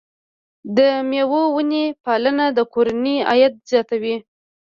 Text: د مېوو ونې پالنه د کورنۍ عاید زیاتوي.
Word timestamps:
د 0.77 0.79
مېوو 1.09 1.43
ونې 1.55 1.85
پالنه 2.03 2.45
د 2.57 2.59
کورنۍ 2.73 3.17
عاید 3.29 3.53
زیاتوي. 3.71 4.15